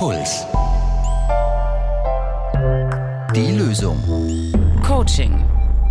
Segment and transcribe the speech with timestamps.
[0.00, 0.46] Puls.
[3.36, 3.98] Die Lösung.
[4.82, 5.44] Coaching.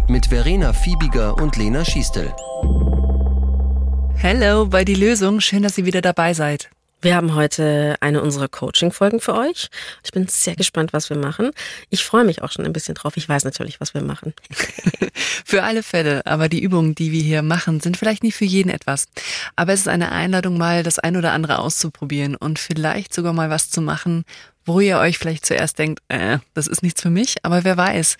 [0.07, 2.33] Mit Verena Fiebiger und Lena Schiestel.
[4.15, 5.41] Hello bei Die Lösung.
[5.41, 6.71] Schön, dass ihr wieder dabei seid.
[7.01, 9.69] Wir haben heute eine unserer Coaching-Folgen für euch.
[10.03, 11.51] Ich bin sehr gespannt, was wir machen.
[11.89, 13.15] Ich freue mich auch schon ein bisschen drauf.
[13.15, 14.33] Ich weiß natürlich, was wir machen.
[15.45, 16.25] für alle Fälle.
[16.25, 19.05] Aber die Übungen, die wir hier machen, sind vielleicht nicht für jeden etwas.
[19.55, 23.49] Aber es ist eine Einladung, mal das ein oder andere auszuprobieren und vielleicht sogar mal
[23.49, 24.25] was zu machen,
[24.65, 27.37] wo ihr euch vielleicht zuerst denkt, äh, das ist nichts für mich.
[27.43, 28.17] Aber wer weiß,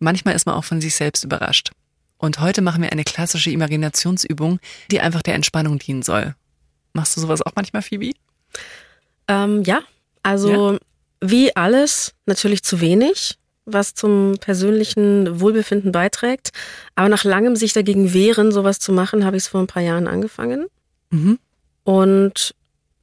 [0.00, 1.70] manchmal ist man auch von sich selbst überrascht.
[2.18, 4.58] Und heute machen wir eine klassische Imaginationsübung,
[4.90, 6.34] die einfach der Entspannung dienen soll.
[6.96, 8.12] Machst du sowas auch manchmal, Phoebe?
[9.28, 9.82] Ähm, ja,
[10.22, 10.78] also ja.
[11.20, 13.36] wie alles natürlich zu wenig,
[13.66, 16.52] was zum persönlichen Wohlbefinden beiträgt.
[16.94, 19.82] Aber nach langem sich dagegen wehren, sowas zu machen, habe ich es vor ein paar
[19.82, 20.68] Jahren angefangen.
[21.10, 21.38] Mhm.
[21.84, 22.54] Und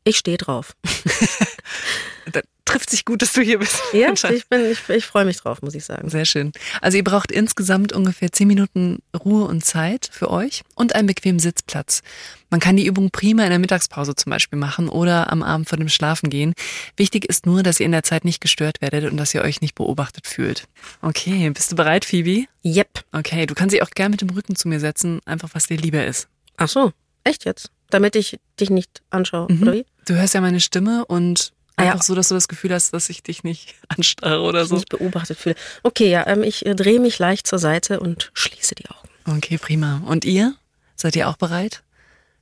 [0.04, 0.76] ich stehe drauf.
[2.66, 3.82] trifft sich gut, dass du hier bist.
[3.94, 6.10] Ja, ich bin, ich, ich freue mich drauf, muss ich sagen.
[6.10, 6.52] Sehr schön.
[6.82, 11.40] Also ihr braucht insgesamt ungefähr zehn Minuten Ruhe und Zeit für euch und einen bequemen
[11.40, 12.02] Sitzplatz.
[12.50, 15.78] Man kann die Übung prima in der Mittagspause zum Beispiel machen oder am Abend vor
[15.78, 16.54] dem Schlafen gehen.
[16.96, 19.62] Wichtig ist nur, dass ihr in der Zeit nicht gestört werdet und dass ihr euch
[19.62, 20.68] nicht beobachtet fühlt.
[21.02, 22.46] Okay, bist du bereit, Phoebe?
[22.64, 23.04] Yep.
[23.12, 25.78] Okay, du kannst dich auch gern mit dem Rücken zu mir setzen, einfach was dir
[25.78, 26.28] lieber ist.
[26.58, 26.92] Ach so,
[27.24, 27.72] echt jetzt?
[27.90, 29.62] Damit ich dich nicht anschaue, mhm.
[29.62, 29.86] oder wie?
[30.06, 32.04] Du hörst ja meine Stimme und Einfach ja.
[32.04, 34.76] so, dass du das Gefühl hast, dass ich dich nicht anstarre oder so.
[34.76, 35.56] Nicht beobachtet fühle.
[35.82, 39.38] Okay, ja, ähm, ich äh, drehe mich leicht zur Seite und schließe die Augen.
[39.38, 40.02] Okay, prima.
[40.06, 40.56] Und ihr?
[40.96, 41.84] Seid ihr auch bereit?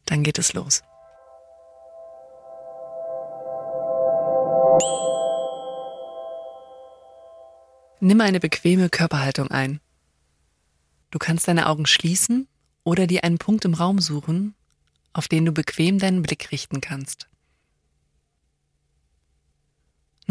[0.06, 0.84] Dann geht es los.
[8.04, 9.80] Nimm eine bequeme Körperhaltung ein.
[11.12, 12.48] Du kannst deine Augen schließen
[12.84, 14.56] oder dir einen Punkt im Raum suchen,
[15.14, 17.28] auf den du bequem deinen Blick richten kannst.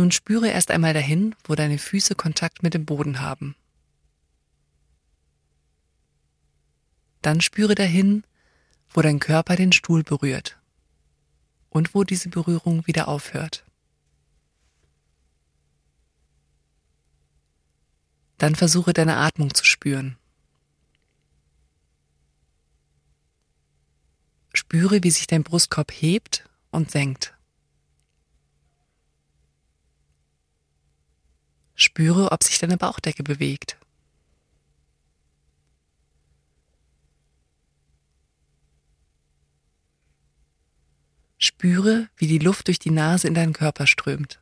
[0.00, 3.54] Nun spüre erst einmal dahin, wo deine Füße Kontakt mit dem Boden haben.
[7.20, 8.24] Dann spüre dahin,
[8.88, 10.58] wo dein Körper den Stuhl berührt
[11.68, 13.66] und wo diese Berührung wieder aufhört.
[18.38, 20.16] Dann versuche deine Atmung zu spüren.
[24.54, 27.36] Spüre, wie sich dein Brustkorb hebt und senkt.
[31.80, 33.78] Spüre, ob sich deine Bauchdecke bewegt.
[41.38, 44.40] Spüre, wie die Luft durch die Nase in deinen Körper strömt.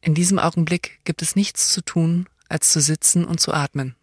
[0.00, 3.94] In diesem Augenblick gibt es nichts zu tun, als zu sitzen und zu atmen.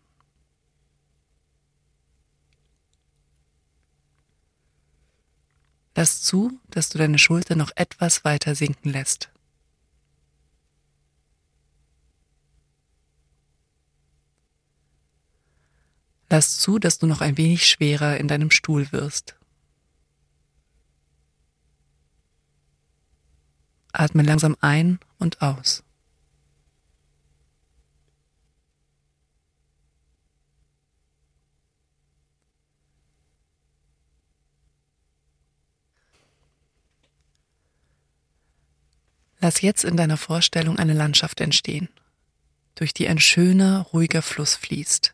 [5.95, 9.31] Lass zu, dass du deine Schulter noch etwas weiter sinken lässt.
[16.29, 19.35] Lass zu, dass du noch ein wenig schwerer in deinem Stuhl wirst.
[23.93, 25.83] Atme langsam ein und aus.
[39.45, 41.87] Lass jetzt in deiner Vorstellung eine Landschaft entstehen,
[42.73, 45.13] durch die ein schöner, ruhiger Fluss fließt.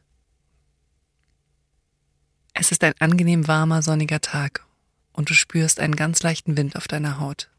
[2.53, 4.65] Es ist ein angenehm warmer, sonniger Tag
[5.11, 7.49] und du spürst einen ganz leichten Wind auf deiner Haut.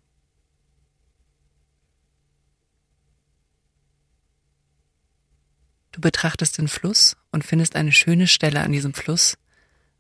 [5.91, 9.37] Du betrachtest den Fluss und findest eine schöne Stelle an diesem Fluss,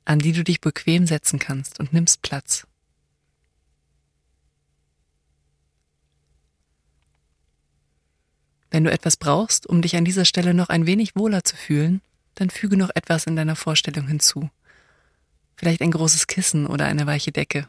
[0.07, 2.67] an die du dich bequem setzen kannst und nimmst Platz.
[8.73, 12.01] Wenn du etwas brauchst, um dich an dieser Stelle noch ein wenig wohler zu fühlen,
[12.35, 14.49] dann füge noch etwas in deiner Vorstellung hinzu.
[15.57, 17.69] Vielleicht ein großes Kissen oder eine weiche Decke.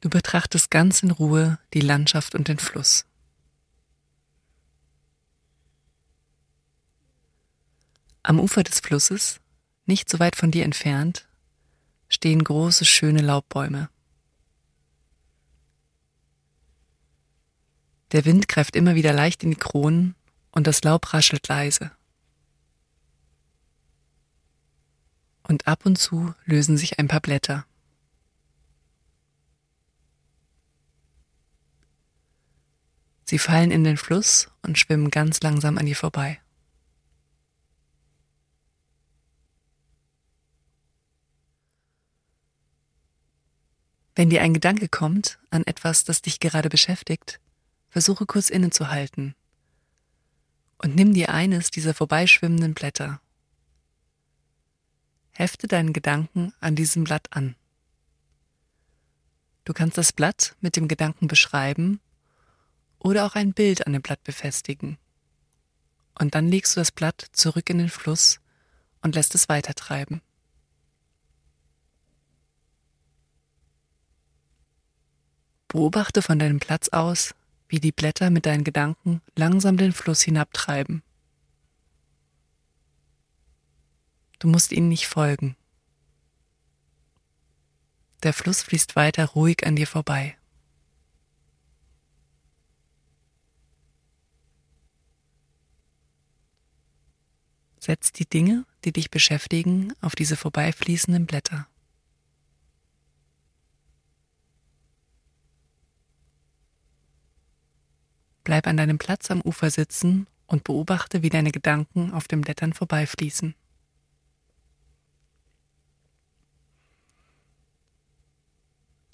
[0.00, 3.04] Du betrachtest ganz in Ruhe die Landschaft und den Fluss.
[8.22, 9.38] Am Ufer des Flusses,
[9.84, 11.28] nicht so weit von dir entfernt,
[12.08, 13.91] stehen große, schöne Laubbäume.
[18.12, 20.14] Der Wind greift immer wieder leicht in die Kronen
[20.50, 21.90] und das Laub raschelt leise.
[25.44, 27.66] Und ab und zu lösen sich ein paar Blätter.
[33.24, 36.38] Sie fallen in den Fluss und schwimmen ganz langsam an ihr vorbei.
[44.14, 47.40] Wenn dir ein Gedanke kommt an etwas, das dich gerade beschäftigt,
[47.92, 49.34] versuche kurz innezuhalten
[50.78, 53.20] und nimm dir eines dieser vorbeischwimmenden Blätter.
[55.32, 57.54] Hefte deinen Gedanken an diesem Blatt an.
[59.66, 62.00] Du kannst das Blatt mit dem Gedanken beschreiben
[62.98, 64.96] oder auch ein Bild an dem Blatt befestigen.
[66.18, 68.40] Und dann legst du das Blatt zurück in den Fluss
[69.02, 70.22] und lässt es weitertreiben.
[75.68, 77.34] Beobachte von deinem Platz aus,
[77.72, 81.02] wie die Blätter mit deinen Gedanken langsam den Fluss hinabtreiben.
[84.38, 85.56] Du musst ihnen nicht folgen.
[88.22, 90.36] Der Fluss fließt weiter ruhig an dir vorbei.
[97.78, 101.66] Setz die Dinge, die dich beschäftigen, auf diese vorbeifließenden Blätter.
[108.52, 112.74] Bleib an deinem Platz am Ufer sitzen und beobachte, wie deine Gedanken auf den Blättern
[112.74, 113.54] vorbeifließen.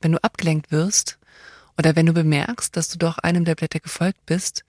[0.00, 1.20] Wenn du abgelenkt wirst
[1.76, 4.64] oder wenn du bemerkst, dass du doch einem der Blätter gefolgt bist,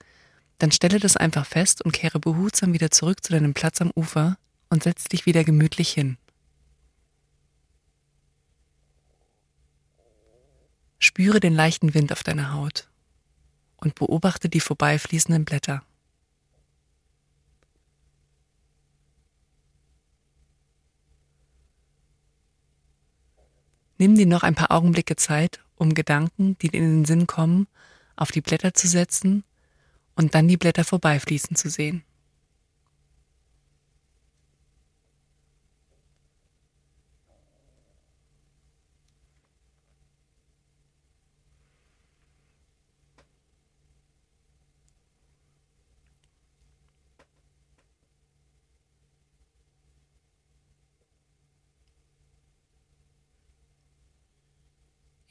[0.58, 4.38] dann stelle das einfach fest und kehre behutsam wieder zurück zu deinem Platz am Ufer
[4.68, 6.16] und setz dich wieder gemütlich hin.
[11.00, 12.86] Spüre den leichten Wind auf deiner Haut
[13.80, 15.82] und beobachte die vorbeifließenden Blätter.
[23.98, 27.66] Nimm dir noch ein paar Augenblicke Zeit, um Gedanken, die dir in den Sinn kommen,
[28.16, 29.44] auf die Blätter zu setzen
[30.14, 32.02] und dann die Blätter vorbeifließen zu sehen.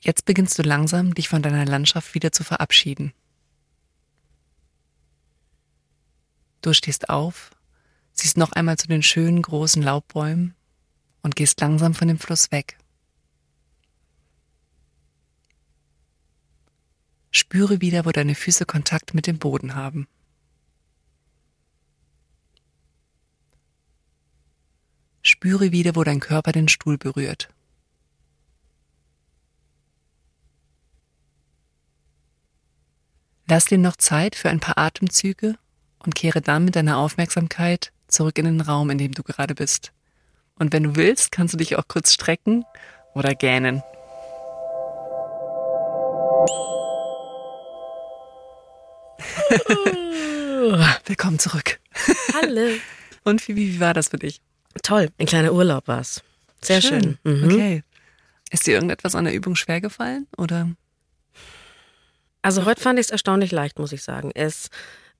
[0.09, 3.13] Jetzt beginnst du langsam, dich von deiner Landschaft wieder zu verabschieden.
[6.63, 7.51] Du stehst auf,
[8.11, 10.55] siehst noch einmal zu den schönen großen Laubbäumen
[11.21, 12.79] und gehst langsam von dem Fluss weg.
[17.29, 20.07] Spüre wieder, wo deine Füße Kontakt mit dem Boden haben.
[25.21, 27.53] Spüre wieder, wo dein Körper den Stuhl berührt.
[33.49, 35.55] Lass dir noch Zeit für ein paar Atemzüge
[36.05, 39.91] und kehre dann mit deiner Aufmerksamkeit zurück in den Raum, in dem du gerade bist.
[40.59, 42.63] Und wenn du willst, kannst du dich auch kurz strecken
[43.15, 43.81] oder gähnen.
[51.07, 51.79] Willkommen zurück.
[52.35, 52.75] Hallo.
[53.23, 54.41] Und Phoebe, wie war das für dich?
[54.83, 56.21] Toll, ein kleiner Urlaub war's.
[56.61, 57.17] Sehr schön.
[57.23, 57.39] schön.
[57.39, 57.45] Mhm.
[57.45, 57.83] Okay.
[58.51, 60.69] Ist dir irgendetwas an der Übung schwer gefallen oder?
[62.41, 64.31] Also heute fand ich es erstaunlich leicht, muss ich sagen.
[64.33, 64.69] Es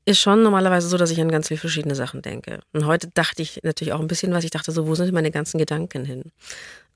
[0.06, 2.60] ist schon normalerweise so, dass ich an ganz viele verschiedene Sachen denke.
[2.74, 4.44] Und heute dachte ich natürlich auch ein bisschen was.
[4.44, 6.31] Ich dachte so, wo sind meine ganzen Gedanken hin?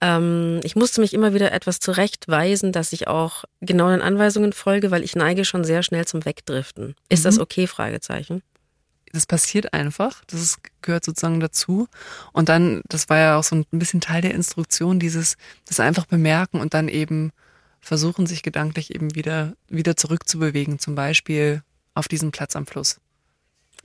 [0.01, 4.89] Ähm, ich musste mich immer wieder etwas zurechtweisen, dass ich auch genau den Anweisungen folge,
[4.89, 6.95] weil ich neige schon sehr schnell zum Wegdriften.
[7.09, 7.23] Ist mhm.
[7.23, 7.67] das okay?
[7.67, 8.41] Fragezeichen.
[9.11, 10.23] Das passiert einfach.
[10.25, 11.87] Das ist, gehört sozusagen dazu.
[12.31, 15.37] Und dann, das war ja auch so ein bisschen Teil der Instruktion, dieses,
[15.67, 17.31] das einfach bemerken und dann eben
[17.83, 21.63] versuchen, sich gedanklich eben wieder, wieder zurückzubewegen, zum Beispiel
[21.93, 22.99] auf diesen Platz am Fluss.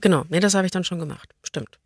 [0.01, 1.77] Genau, nee, das habe ich dann schon gemacht, stimmt.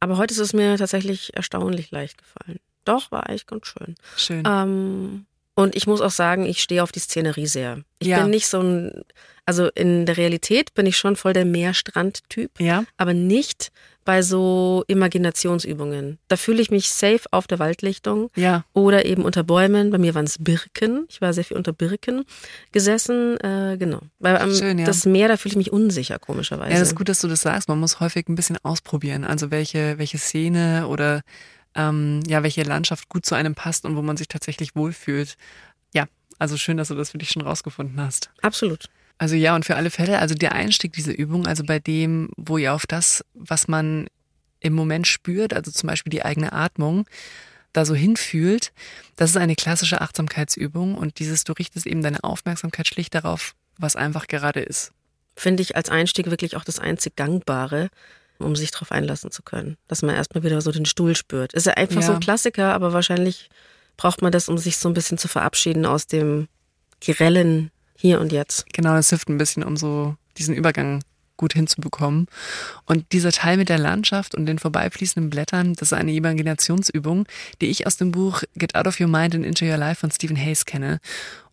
[0.00, 2.58] Aber heute ist es mir tatsächlich erstaunlich leicht gefallen.
[2.86, 3.94] Doch, war eigentlich ganz schön.
[4.16, 4.42] Schön.
[4.46, 5.26] Ähm,
[5.60, 7.82] und ich muss auch sagen, ich stehe auf die Szenerie sehr.
[7.98, 8.20] Ich ja.
[8.20, 9.02] bin nicht so ein,
[9.44, 12.84] also in der Realität bin ich schon voll der Meerstrand-Typ, ja.
[12.96, 13.70] aber nicht
[14.06, 16.18] bei so Imaginationsübungen.
[16.28, 18.64] Da fühle ich mich safe auf der Waldlichtung ja.
[18.72, 19.90] oder eben unter Bäumen.
[19.90, 21.06] Bei mir waren es Birken.
[21.10, 22.24] Ich war sehr viel unter Birken
[22.72, 23.38] gesessen.
[23.40, 24.00] Äh, genau.
[24.18, 24.86] Weil am, Schön, ja.
[24.86, 26.72] das Meer, da fühle ich mich unsicher, komischerweise.
[26.72, 27.68] Ja, das ist gut, dass du das sagst.
[27.68, 29.24] Man muss häufig ein bisschen ausprobieren.
[29.24, 31.20] Also welche, welche Szene oder
[31.74, 35.36] ähm, ja, welche Landschaft gut zu einem passt und wo man sich tatsächlich wohlfühlt.
[35.94, 36.06] Ja,
[36.38, 38.30] also schön, dass du das für dich schon rausgefunden hast.
[38.42, 38.88] Absolut.
[39.18, 42.56] Also ja, und für alle Fälle, also der Einstieg dieser Übung, also bei dem, wo
[42.56, 44.06] ihr auf das, was man
[44.60, 47.06] im Moment spürt, also zum Beispiel die eigene Atmung,
[47.72, 48.72] da so hinfühlt,
[49.16, 53.94] das ist eine klassische Achtsamkeitsübung und dieses, du richtest eben deine Aufmerksamkeit schlicht darauf, was
[53.94, 54.92] einfach gerade ist.
[55.36, 57.90] Finde ich als Einstieg wirklich auch das einzig Gangbare,
[58.44, 59.76] um sich darauf einlassen zu können.
[59.88, 61.52] Dass man erstmal wieder so den Stuhl spürt.
[61.52, 62.06] Ist ja einfach Ja.
[62.06, 63.48] so ein Klassiker, aber wahrscheinlich
[63.96, 66.48] braucht man das, um sich so ein bisschen zu verabschieden aus dem
[67.00, 68.64] grellen Hier und Jetzt.
[68.72, 71.02] Genau, das hilft ein bisschen, um so diesen Übergang
[71.40, 72.26] gut hinzubekommen.
[72.84, 77.26] Und dieser Teil mit der Landschaft und den vorbeifließenden Blättern, das ist eine Imaginationsübung,
[77.60, 80.10] die ich aus dem Buch Get Out of Your Mind and Into Your Life von
[80.10, 81.00] Stephen Hayes kenne.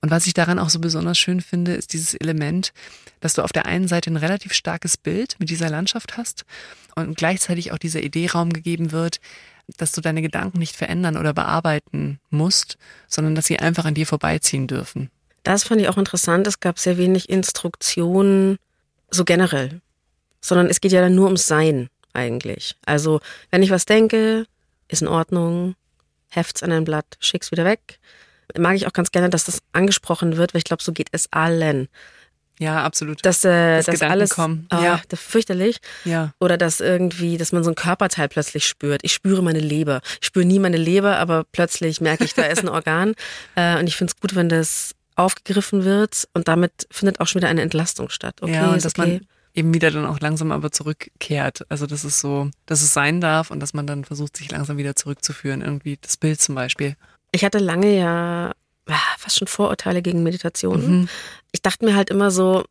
[0.02, 2.74] Und was ich daran auch so besonders schön finde, ist dieses Element,
[3.22, 6.44] dass du auf der einen Seite ein relativ starkes Bild mit dieser Landschaft hast
[6.96, 9.22] und gleichzeitig auch dieser Idee Raum gegeben wird,
[9.78, 12.78] dass du deine Gedanken nicht verändern oder bearbeiten musst,
[13.08, 15.10] sondern dass sie einfach an dir vorbeiziehen dürfen.
[15.44, 16.46] Das fand ich auch interessant.
[16.46, 18.58] Es gab sehr wenig Instruktionen,
[19.12, 19.82] so generell,
[20.42, 22.76] sondern es geht ja dann nur ums Sein eigentlich.
[22.86, 23.20] Also,
[23.52, 24.46] wenn ich was denke,
[24.88, 25.76] ist in Ordnung,
[26.30, 28.00] heft's an ein Blatt, schick's wieder weg.
[28.58, 31.32] Mag ich auch ganz gerne, dass das angesprochen wird, weil ich glaube, so geht es
[31.32, 31.90] allen.
[32.60, 33.24] Ja, absolut.
[33.24, 34.68] Dass, äh, Dass dass Gedanken alles, kommen.
[34.74, 35.00] Oh, Ja.
[35.10, 35.78] das fürchterlich.
[36.06, 36.34] Ja.
[36.40, 39.02] Oder dass irgendwie, dass man so ein Körperteil plötzlich spürt.
[39.04, 40.02] Ich spüre meine Leber.
[40.22, 43.14] Ich spüre nie meine Leber, aber plötzlich merke ich, da ist ein Organ.
[43.56, 47.42] Äh, und ich finde es gut, wenn das aufgegriffen wird und damit findet auch schon
[47.42, 48.38] wieder eine Entlastung statt.
[48.42, 49.02] Okay, ja, und dass okay.
[49.02, 51.66] man eben wieder dann auch langsam aber zurückkehrt.
[51.70, 54.78] Also dass es so, dass es sein darf und dass man dann versucht, sich langsam
[54.78, 55.62] wieder zurückzuführen.
[55.62, 56.96] Irgendwie das Bild zum Beispiel.
[57.32, 58.52] Ich hatte lange ja
[59.18, 61.02] fast schon Vorurteile gegen Meditation.
[61.02, 61.10] Mhm.
[61.52, 62.64] Ich dachte mir halt immer so,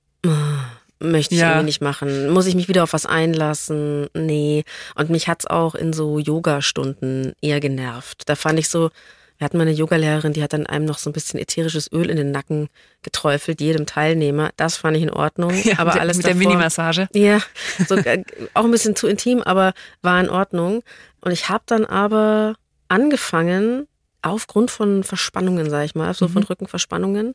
[0.98, 1.48] möchte ich Ja.
[1.50, 2.30] irgendwie nicht machen.
[2.30, 4.06] Muss ich mich wieder auf was einlassen?
[4.14, 4.64] Nee.
[4.94, 8.22] Und mich hat's auch in so Yoga-Stunden eher genervt.
[8.26, 8.90] Da fand ich so,
[9.38, 12.08] wir hatten mal eine Yogalehrerin, die hat dann einem noch so ein bisschen ätherisches Öl
[12.10, 12.68] in den Nacken
[13.02, 14.50] geträufelt, jedem Teilnehmer.
[14.56, 15.52] Das fand ich in Ordnung.
[15.64, 17.08] Ja, aber mit, der- alles mit der Minimassage.
[17.14, 17.40] ja,
[17.88, 18.22] so, äh,
[18.54, 20.82] auch ein bisschen zu intim, aber war in Ordnung.
[21.20, 22.54] Und ich habe dann aber
[22.88, 23.86] angefangen,
[24.22, 27.34] aufgrund von Verspannungen, sag ich mal, so von Rückenverspannungen,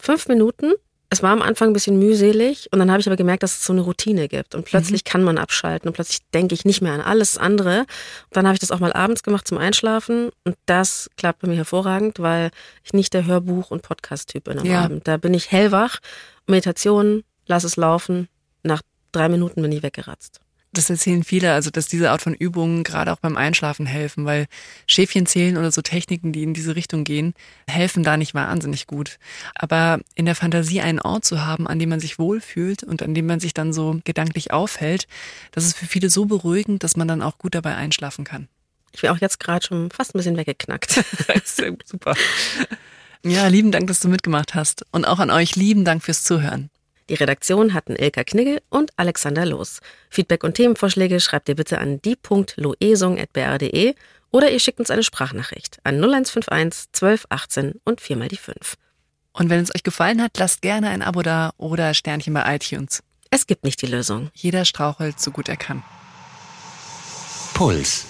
[0.00, 0.72] fünf Minuten.
[1.12, 3.66] Es war am Anfang ein bisschen mühselig und dann habe ich aber gemerkt, dass es
[3.66, 6.94] so eine Routine gibt und plötzlich kann man abschalten und plötzlich denke ich nicht mehr
[6.94, 7.80] an alles andere.
[7.80, 7.86] Und
[8.30, 11.56] dann habe ich das auch mal abends gemacht zum Einschlafen und das klappt bei mir
[11.56, 12.50] hervorragend, weil
[12.82, 14.84] ich nicht der Hörbuch- und Podcast-Typ bin am Ja.
[14.84, 15.06] Abend.
[15.06, 15.98] Da bin ich hellwach,
[16.46, 18.28] Meditation, lass es laufen,
[18.62, 18.80] nach
[19.12, 20.40] drei Minuten bin ich weggeratzt.
[20.74, 24.46] Das erzählen viele, also dass diese Art von Übungen gerade auch beim Einschlafen helfen, weil
[24.86, 27.34] Schäfchen zählen oder so Techniken, die in diese Richtung gehen,
[27.68, 29.18] helfen da nicht wahnsinnig gut.
[29.54, 33.12] Aber in der Fantasie einen Ort zu haben, an dem man sich wohlfühlt und an
[33.12, 35.06] dem man sich dann so gedanklich aufhält,
[35.50, 38.48] das ist für viele so beruhigend, dass man dann auch gut dabei einschlafen kann.
[38.94, 41.04] Ich bin auch jetzt gerade schon fast ein bisschen weggeknackt.
[41.84, 42.14] Super.
[43.24, 44.84] Ja, lieben Dank, dass du mitgemacht hast.
[44.90, 46.70] Und auch an euch lieben Dank fürs Zuhören.
[47.12, 49.80] Die Redaktion hatten Ilka Knigge und Alexander Loos.
[50.08, 53.94] Feedback und Themenvorschläge schreibt ihr bitte an die.loesung.br.de
[54.30, 58.76] oder ihr schickt uns eine Sprachnachricht an 0151 12 18 und viermal die 5.
[59.34, 63.02] Und wenn es euch gefallen hat, lasst gerne ein Abo da oder Sternchen bei iTunes.
[63.28, 64.30] Es gibt nicht die Lösung.
[64.32, 65.82] Jeder strauchelt so gut er kann.
[67.52, 68.06] Puls.